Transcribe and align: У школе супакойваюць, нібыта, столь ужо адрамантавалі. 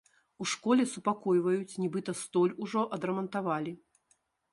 У 0.43 0.45
школе 0.51 0.85
супакойваюць, 0.93 1.75
нібыта, 1.83 2.15
столь 2.21 2.55
ужо 2.65 2.81
адрамантавалі. 2.97 3.75